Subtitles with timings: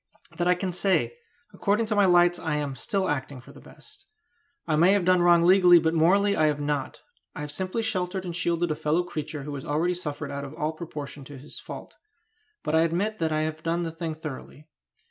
[0.37, 1.15] That I can say:
[1.53, 4.07] according to my lights I am still acting for the best.
[4.65, 7.01] I may have done wrong legally, but morally I have not.
[7.35, 10.55] I have simply sheltered and shielded a fellow creature who has already suffered out of
[10.55, 11.93] all proportion to his fault;
[12.63, 14.67] but I admit that I have done the thing thoroughly.